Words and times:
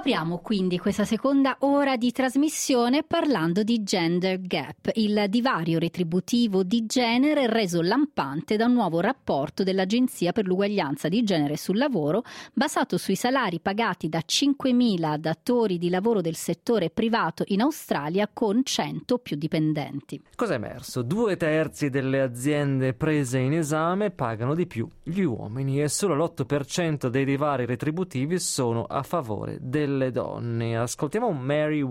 Apriamo 0.00 0.38
quindi 0.38 0.78
questa 0.78 1.04
seconda 1.04 1.58
ora 1.58 1.98
di 1.98 2.10
trasmissione 2.10 3.02
parlando 3.02 3.62
di 3.62 3.82
gender 3.82 4.40
gap, 4.40 4.92
il 4.94 5.26
divario 5.28 5.78
retributivo 5.78 6.62
di 6.62 6.86
genere 6.86 7.46
reso 7.46 7.82
lampante 7.82 8.56
da 8.56 8.64
un 8.64 8.72
nuovo 8.72 9.00
rapporto 9.00 9.62
dell'Agenzia 9.62 10.32
per 10.32 10.46
l'uguaglianza 10.46 11.10
di 11.10 11.22
genere 11.22 11.58
sul 11.58 11.76
lavoro 11.76 12.22
basato 12.54 12.96
sui 12.96 13.14
salari 13.14 13.60
pagati 13.60 14.08
da 14.08 14.22
5.000 14.26 15.18
datori 15.18 15.76
di 15.76 15.90
lavoro 15.90 16.22
del 16.22 16.34
settore 16.34 16.88
privato 16.88 17.44
in 17.48 17.60
Australia 17.60 18.26
con 18.32 18.64
100 18.64 19.18
più 19.18 19.36
dipendenti. 19.36 20.22
Cosa 20.34 20.54
è 20.54 20.56
emerso? 20.56 21.02
Due 21.02 21.36
terzi 21.36 21.90
delle 21.90 22.22
aziende 22.22 22.94
prese 22.94 23.36
in 23.36 23.52
esame 23.52 24.10
pagano 24.10 24.54
di 24.54 24.66
più 24.66 24.88
gli 25.02 25.20
uomini 25.20 25.82
e 25.82 25.88
solo 25.88 26.14
l'8% 26.14 27.08
dei 27.08 27.26
divari 27.26 27.66
retributivi 27.66 28.38
sono 28.38 28.84
a 28.84 29.02
favore 29.02 29.58
del 29.60 29.88
delle 29.90 30.10
donne. 30.12 30.76
Ascoltiamo 30.76 31.32
Mary 31.32 31.84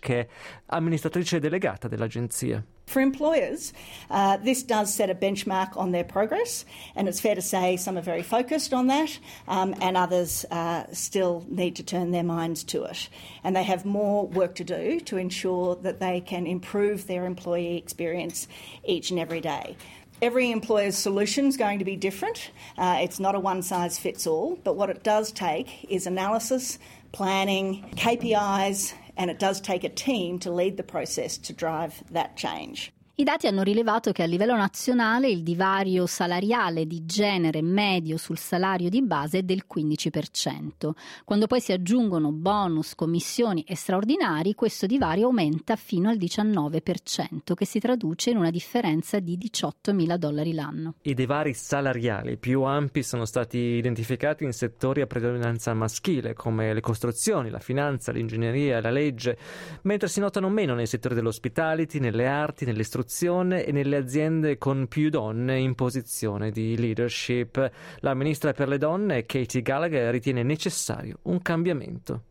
che 0.00 0.20
è 0.20 0.28
amministratrice 0.66 1.40
delegata 1.40 1.88
dell'agenzia. 1.88 2.64
For 2.86 3.00
employers, 3.00 3.72
uh, 4.10 4.36
this 4.36 4.62
does 4.62 4.92
set 4.92 5.08
a 5.08 5.14
benchmark 5.14 5.74
on 5.76 5.92
their 5.92 6.04
progress, 6.04 6.66
and 6.94 7.08
it's 7.08 7.18
fair 7.18 7.34
to 7.34 7.40
say 7.40 7.76
some 7.78 7.96
are 7.96 8.02
very 8.02 8.22
focused 8.22 8.74
on 8.74 8.88
that, 8.88 9.18
um, 9.48 9.74
and 9.80 9.96
others 9.96 10.44
uh, 10.50 10.84
still 10.92 11.46
need 11.48 11.76
to 11.76 11.82
turn 11.82 12.10
their 12.10 12.22
minds 12.22 12.62
to 12.64 12.84
it. 12.84 13.08
And 13.42 13.56
they 13.56 13.62
have 13.62 13.86
more 13.86 14.26
work 14.26 14.54
to 14.56 14.64
do 14.64 15.00
to 15.00 15.16
ensure 15.16 15.76
that 15.76 15.98
they 15.98 16.20
can 16.20 16.46
improve 16.46 17.06
their 17.06 17.24
employee 17.24 17.78
experience 17.78 18.48
each 18.84 19.10
and 19.10 19.18
every 19.18 19.40
day. 19.40 19.76
Every 20.22 20.50
employer's 20.52 20.96
solution 20.96 21.46
is 21.46 21.56
going 21.56 21.80
to 21.80 21.84
be 21.84 21.96
different. 21.96 22.50
Uh, 22.78 22.98
it's 23.00 23.20
not 23.20 23.34
a 23.34 23.40
one 23.40 23.62
size 23.62 23.98
fits 23.98 24.26
all, 24.26 24.58
but 24.64 24.76
what 24.76 24.88
it 24.88 25.02
does 25.02 25.32
take 25.32 25.84
is 25.90 26.06
analysis, 26.06 26.78
planning, 27.12 27.84
KPIs, 27.96 28.94
and 29.16 29.30
it 29.30 29.38
does 29.38 29.60
take 29.60 29.84
a 29.84 29.88
team 29.88 30.38
to 30.40 30.50
lead 30.50 30.76
the 30.76 30.82
process 30.82 31.36
to 31.38 31.52
drive 31.52 32.02
that 32.10 32.36
change. 32.36 32.93
I 33.16 33.22
dati 33.22 33.46
hanno 33.46 33.62
rilevato 33.62 34.10
che 34.10 34.24
a 34.24 34.26
livello 34.26 34.56
nazionale 34.56 35.30
il 35.30 35.44
divario 35.44 36.04
salariale 36.04 36.84
di 36.84 37.06
genere 37.06 37.62
medio 37.62 38.16
sul 38.16 38.38
salario 38.38 38.88
di 38.88 39.02
base 39.02 39.38
è 39.38 39.42
del 39.42 39.66
15%. 39.72 40.90
Quando 41.24 41.46
poi 41.46 41.60
si 41.60 41.70
aggiungono 41.70 42.32
bonus, 42.32 42.96
commissioni 42.96 43.62
e 43.68 43.76
straordinari, 43.76 44.56
questo 44.56 44.86
divario 44.86 45.26
aumenta 45.26 45.76
fino 45.76 46.08
al 46.08 46.16
19%, 46.16 47.54
che 47.54 47.64
si 47.64 47.78
traduce 47.78 48.30
in 48.30 48.36
una 48.36 48.50
differenza 48.50 49.20
di 49.20 49.38
18.000 49.38 50.16
dollari 50.16 50.52
l'anno. 50.52 50.94
I 51.02 51.14
divari 51.14 51.54
salariali 51.54 52.36
più 52.36 52.62
ampi 52.62 53.04
sono 53.04 53.26
stati 53.26 53.58
identificati 53.58 54.42
in 54.42 54.52
settori 54.52 55.02
a 55.02 55.06
predominanza 55.06 55.72
maschile, 55.72 56.34
come 56.34 56.74
le 56.74 56.80
costruzioni, 56.80 57.48
la 57.48 57.60
finanza, 57.60 58.10
l'ingegneria 58.10 58.80
la 58.80 58.90
legge, 58.90 59.38
mentre 59.82 60.08
si 60.08 60.18
notano 60.18 60.48
meno 60.48 60.74
nei 60.74 60.88
settori 60.88 61.14
dell'hospitality, 61.14 62.00
nelle 62.00 62.26
arti, 62.26 62.64
nelle 62.64 62.82
strutture 62.82 63.02
istruzione 63.04 63.64
e 63.64 63.72
nelle 63.72 63.96
aziende 63.96 64.56
con 64.56 64.86
più 64.88 65.10
donne 65.10 65.58
in 65.58 65.74
posizione 65.74 66.50
di 66.50 66.76
leadership. 66.76 67.70
La 68.00 68.14
ministra 68.14 68.52
per 68.52 68.68
le 68.68 68.78
donne, 68.78 69.26
Katie 69.26 69.60
Gallagher, 69.60 70.10
ritiene 70.10 70.42
necessario 70.42 71.18
un 71.22 71.40
cambiamento. 71.42 72.22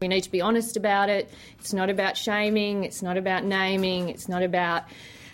We 0.00 0.06
need 0.06 0.22
to 0.22 0.30
be 0.30 0.40
honest 0.40 0.76
about 0.76 1.08
it. 1.08 1.28
It's 1.58 1.72
not 1.72 1.88
about 1.88 2.16
shaming, 2.16 2.84
it's 2.84 3.02
not 3.02 3.16
about 3.16 3.42
naming, 3.42 4.08
it's 4.08 4.28
not 4.28 4.42
about 4.42 4.84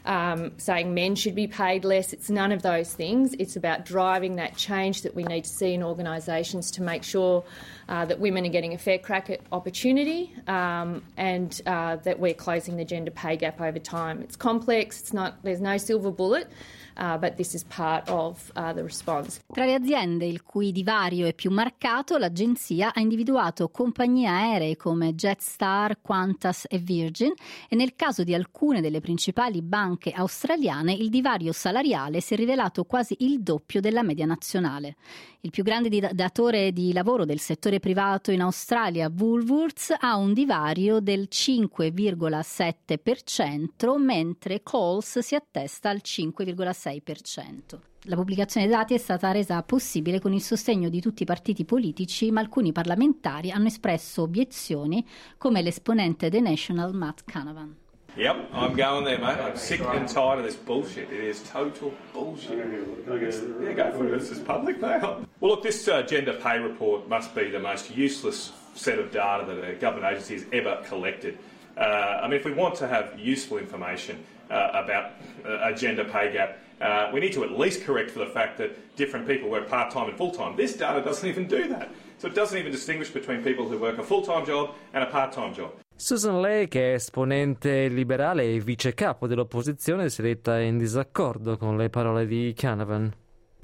um, 0.06 0.52
saying 0.56 0.94
men 0.94 1.16
should 1.16 1.34
be 1.34 1.46
paid 1.46 1.84
less. 1.84 2.14
It's 2.14 2.30
none 2.30 2.50
of 2.50 2.62
those 2.62 2.94
things. 2.94 3.34
It's 3.38 3.56
about 3.56 3.84
driving 3.84 4.36
that 4.36 4.56
change 4.56 5.02
that 5.02 5.14
we 5.14 5.24
need 5.24 5.44
to 5.44 5.50
see 5.50 5.74
in 5.74 5.82
organisations 5.82 6.70
to 6.72 6.82
make 6.82 7.02
sure 7.02 7.44
uh, 7.88 8.04
that 8.06 8.18
women 8.18 8.44
are 8.44 8.50
getting 8.50 8.74
a 8.74 8.78
fair 8.78 8.98
crack 8.98 9.30
at 9.30 9.40
opportunity 9.50 10.32
um, 10.46 11.02
and 11.16 11.60
uh, 11.66 11.96
that 11.96 12.18
we're 12.18 12.34
closing 12.34 12.76
the 12.76 12.84
gender 12.84 13.10
pay 13.10 13.36
gap 13.36 13.60
over 13.60 13.78
time. 13.78 14.20
It's 14.22 14.36
complex. 14.36 15.00
It's 15.00 15.12
not. 15.12 15.42
There's 15.42 15.60
no 15.60 15.76
silver 15.78 16.10
bullet. 16.10 16.48
Uh, 16.96 17.18
but 17.18 17.36
this 17.36 17.54
is 17.54 17.64
part 17.64 18.08
of 18.08 18.52
uh, 18.54 18.72
the 18.72 18.82
response. 18.82 19.40
Tra 19.52 19.64
le 19.64 19.74
aziende 19.74 20.26
il 20.26 20.44
cui 20.44 20.70
divario 20.70 21.26
è 21.26 21.34
più 21.34 21.50
marcato, 21.50 22.18
l'agenzia 22.18 22.92
ha 22.94 23.00
individuato 23.00 23.68
compagnie 23.68 24.28
aeree 24.28 24.76
come 24.76 25.12
Jetstar, 25.14 26.00
Qantas 26.00 26.66
e 26.68 26.78
Virgin 26.78 27.32
e 27.68 27.74
nel 27.74 27.96
caso 27.96 28.22
di 28.22 28.32
alcune 28.32 28.80
delle 28.80 29.00
principali 29.00 29.60
banche 29.60 30.12
australiane 30.12 30.92
il 30.92 31.08
divario 31.08 31.52
salariale 31.52 32.20
si 32.20 32.34
è 32.34 32.36
rivelato 32.36 32.84
quasi 32.84 33.16
il 33.20 33.42
doppio 33.42 33.80
della 33.80 34.04
media 34.04 34.24
nazionale. 34.26 34.94
Il 35.40 35.50
più 35.50 35.64
grande 35.64 35.90
datore 36.14 36.72
di 36.72 36.92
lavoro 36.92 37.24
del 37.24 37.40
settore 37.40 37.73
privato 37.80 38.30
in 38.30 38.40
Australia, 38.40 39.12
Woolworths, 39.14 39.94
ha 39.98 40.16
un 40.16 40.32
divario 40.32 41.00
del 41.00 41.28
5,7%, 41.30 43.98
mentre 43.98 44.62
Coles 44.62 45.18
si 45.18 45.34
attesta 45.34 45.90
al 45.90 46.00
5,6%. 46.02 47.02
6%. 47.04 47.80
La 48.06 48.16
pubblicazione 48.16 48.66
dei 48.66 48.76
dati 48.76 48.92
è 48.92 48.98
stata 48.98 49.32
resa 49.32 49.62
possibile 49.62 50.20
con 50.20 50.34
il 50.34 50.42
sostegno 50.42 50.90
di 50.90 51.00
tutti 51.00 51.22
i 51.22 51.26
partiti 51.26 51.64
politici, 51.64 52.30
ma 52.30 52.40
alcuni 52.40 52.72
parlamentari 52.72 53.50
hanno 53.50 53.68
espresso 53.68 54.22
obiezioni, 54.22 55.06
come 55.38 55.62
l'esponente 55.62 56.28
The 56.28 56.40
National 56.40 56.94
Matt 56.94 57.22
Canavan. 57.24 57.83
Yep, 58.16 58.50
I'm 58.52 58.76
going 58.76 59.04
there, 59.04 59.18
mate. 59.18 59.38
I'm 59.40 59.56
sick 59.56 59.80
and 59.80 60.08
tired 60.08 60.38
of 60.38 60.44
this 60.44 60.54
bullshit. 60.54 61.10
It 61.10 61.18
is 61.18 61.42
total 61.48 61.92
bullshit. 62.12 62.58
Yeah, 62.58 63.72
go 63.72 63.90
for 63.90 64.06
it. 64.06 64.18
This 64.18 64.30
is 64.30 64.38
public 64.38 64.80
now. 64.80 65.26
Well, 65.40 65.50
look, 65.50 65.64
this 65.64 65.88
uh, 65.88 66.02
gender 66.02 66.34
pay 66.34 66.60
report 66.60 67.08
must 67.08 67.34
be 67.34 67.50
the 67.50 67.58
most 67.58 67.90
useless 67.90 68.52
set 68.74 69.00
of 69.00 69.10
data 69.10 69.44
that 69.52 69.68
a 69.68 69.74
government 69.74 70.12
agency 70.12 70.34
has 70.34 70.46
ever 70.52 70.80
collected. 70.86 71.38
Uh, 71.76 71.80
I 72.22 72.28
mean, 72.28 72.38
if 72.38 72.44
we 72.44 72.52
want 72.52 72.76
to 72.76 72.86
have 72.86 73.18
useful 73.18 73.58
information 73.58 74.24
uh, 74.48 74.70
about 74.74 75.10
a 75.44 75.74
gender 75.74 76.04
pay 76.04 76.32
gap, 76.32 76.58
uh, 76.80 77.10
we 77.12 77.18
need 77.18 77.32
to 77.32 77.42
at 77.42 77.58
least 77.58 77.82
correct 77.82 78.12
for 78.12 78.20
the 78.20 78.26
fact 78.26 78.58
that 78.58 78.94
different 78.94 79.26
people 79.26 79.48
work 79.48 79.68
part 79.68 79.92
time 79.92 80.08
and 80.08 80.16
full 80.16 80.30
time. 80.30 80.54
This 80.56 80.76
data 80.76 81.02
doesn't 81.02 81.28
even 81.28 81.48
do 81.48 81.66
that. 81.68 81.88
So 82.24 82.30
it 82.30 82.36
doesn't 82.36 82.56
even 82.56 82.72
distinguish 82.72 83.10
between 83.10 83.42
people 83.42 83.66
who 83.66 83.78
work 83.78 83.98
a 83.98 84.02
full 84.02 84.22
time 84.22 84.46
job 84.46 84.70
and 84.94 85.04
a 85.04 85.06
part 85.06 85.30
time 85.30 85.52
job. 85.52 85.72
Susan 85.94 86.40
Lay, 86.40 86.68
che 86.68 86.92
è 86.92 86.94
esponente 86.94 87.88
liberale 87.88 88.50
e 88.50 88.60
vice 88.60 88.94
capo 88.94 89.26
dell'opposizione, 89.26 90.08
si 90.08 90.22
è 90.22 90.24
detta 90.24 90.58
in 90.58 90.78
disaccordo 90.78 91.58
con 91.58 91.76
le 91.76 91.90
parole 91.90 92.26
di 92.26 92.54
Canavan. 92.56 93.12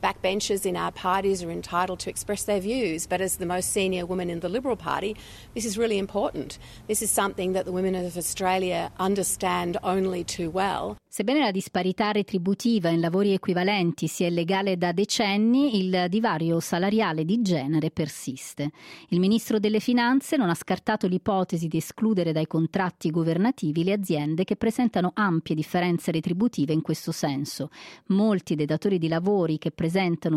Backbenchers 0.00 0.64
in 0.64 0.76
our 0.76 0.90
parties 0.90 1.42
are 1.42 1.50
entitled 1.50 1.98
to 2.00 2.08
express 2.08 2.44
their 2.44 2.60
views, 2.60 3.06
but 3.06 3.20
as 3.20 3.36
the 3.36 3.44
most 3.44 3.70
senior 3.70 4.06
woman 4.06 4.30
in 4.30 4.40
the 4.40 4.48
Liberal 4.48 4.76
Party, 4.76 5.14
this 5.52 5.64
is 5.66 5.76
really 5.76 5.98
important. 5.98 6.58
This 6.86 7.02
is 7.02 7.10
something 7.10 7.52
that 7.52 7.64
the 7.64 7.72
women 7.72 7.94
of 7.94 8.16
Australia 8.16 8.90
understand 8.98 9.76
only 9.82 10.24
too 10.24 10.48
well. 10.50 10.96
Sebbene 11.12 11.40
la 11.40 11.50
disparità 11.50 12.12
retributiva 12.12 12.88
in 12.88 13.00
lavori 13.00 13.32
equivalenti 13.32 14.06
sia 14.06 14.28
illegale 14.28 14.78
da 14.78 14.92
decenni, 14.92 15.84
il 15.84 16.06
divario 16.08 16.60
salariale 16.60 17.24
di 17.24 17.42
genere 17.42 17.90
persiste. 17.90 18.70
Il 19.08 19.18
ministro 19.18 19.58
delle 19.58 19.80
Finanze 19.80 20.36
non 20.36 20.50
ha 20.50 20.54
scartato 20.54 21.08
l'ipotesi 21.08 21.66
di 21.66 21.78
escludere 21.78 22.30
dai 22.30 22.46
contratti 22.46 23.10
governativi 23.10 23.82
le 23.82 23.92
aziende 23.92 24.44
che 24.44 24.54
presentano 24.54 25.10
ampie 25.12 25.56
differenze 25.56 26.12
retributive 26.12 26.72
in 26.72 26.80
questo 26.80 27.10
senso. 27.10 27.70
Molti 28.06 28.54
dei 28.54 28.66
datori 28.66 28.98
di 28.98 29.08
lavori 29.08 29.58
che 29.58 29.72
presentano 29.72 29.88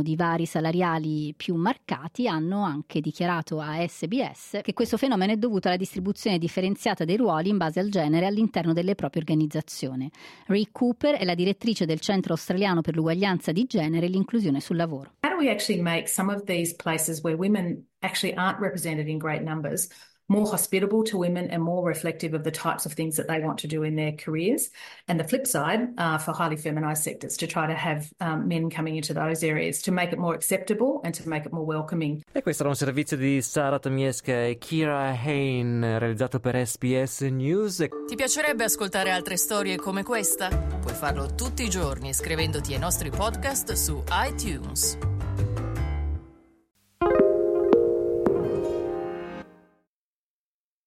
divari 0.01 0.45
salariali 0.45 1.33
più 1.35 1.55
marcati 1.55 2.27
hanno 2.27 2.63
anche 2.63 3.01
dichiarato 3.01 3.59
a 3.59 3.85
SBS 3.87 4.59
che 4.61 4.73
questo 4.73 4.97
fenomeno 4.97 5.31
è 5.31 5.37
dovuto 5.37 5.67
alla 5.67 5.77
distribuzione 5.77 6.37
differenziata 6.37 7.05
dei 7.05 7.17
ruoli 7.17 7.49
in 7.49 7.57
base 7.57 7.79
al 7.79 7.89
genere 7.89 8.25
all'interno 8.25 8.73
delle 8.73 8.95
proprie 8.95 9.21
organizzazioni. 9.21 10.09
Ray 10.47 10.69
Cooper 10.71 11.15
è 11.15 11.23
la 11.23 11.35
direttrice 11.35 11.85
del 11.85 11.99
Centro 11.99 12.33
Australiano 12.33 12.81
per 12.81 12.95
l'Uguaglianza 12.95 13.51
di 13.51 13.65
Genere 13.65 14.07
e 14.07 14.09
l'Inclusione 14.09 14.59
sul 14.59 14.77
Lavoro. 14.77 15.13
How 15.21 15.29
do 15.29 15.37
we 15.37 15.49
actually 15.49 15.81
make 15.81 16.07
some 16.07 16.33
of 16.33 16.43
these 16.45 16.75
places 16.75 17.21
where 17.21 17.37
women 17.37 17.85
actually 17.99 18.35
aren't 18.35 18.59
represented 18.59 19.07
in 19.07 19.17
great 19.17 19.41
numbers 19.41 19.87
more 20.33 20.47
hospitable 20.47 21.03
to 21.03 21.17
women 21.17 21.49
and 21.51 21.61
more 21.61 21.85
reflective 21.85 22.33
of 22.33 22.43
the 22.43 22.51
types 22.51 22.85
of 22.85 22.93
things 22.93 23.15
that 23.17 23.27
they 23.27 23.39
want 23.39 23.59
to 23.59 23.67
do 23.67 23.83
in 23.83 23.95
their 23.95 24.13
careers. 24.13 24.71
And 25.07 25.19
the 25.19 25.23
flip 25.23 25.45
side 25.45 25.93
uh, 25.97 26.17
for 26.17 26.33
highly 26.33 26.57
feminized 26.57 27.03
sectors 27.03 27.37
to 27.37 27.47
try 27.47 27.67
to 27.67 27.75
have 27.75 28.11
um, 28.19 28.47
men 28.47 28.69
coming 28.69 28.95
into 28.97 29.13
those 29.13 29.43
areas 29.43 29.81
to 29.83 29.91
make 29.91 30.11
it 30.11 30.19
more 30.19 30.33
acceptable 30.33 31.01
and 31.03 31.13
to 31.13 31.29
make 31.29 31.45
it 31.45 31.51
more 31.51 31.65
welcoming. 31.65 32.23
E 32.33 32.41
questo 32.41 32.63
era 32.63 32.71
un 32.71 32.75
servizio 32.75 33.15
di 33.15 33.41
Sara 33.41 33.79
Tomiesca 33.79 34.45
e 34.45 34.57
Kira 34.57 35.13
Hain 35.13 35.81
realizzato 35.99 36.39
per 36.39 36.55
SBS 36.65 37.21
News. 37.21 37.85
Ti 38.07 38.15
piacerebbe 38.15 38.63
ascoltare 38.63 39.11
altre 39.11 39.37
storie 39.37 39.77
come 39.77 40.03
questa? 40.03 40.49
Puoi 40.49 40.93
farlo 40.93 41.35
tutti 41.35 41.63
i 41.63 41.69
giorni 41.69 42.09
iscrivendoti 42.09 42.73
ai 42.73 42.79
nostri 42.79 43.11
podcast 43.11 43.71
su 43.73 44.03
iTunes. 44.11 45.12